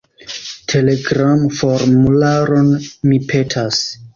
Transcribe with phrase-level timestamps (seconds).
[0.73, 2.73] Telegram-formularon,
[3.11, 3.85] mi petas.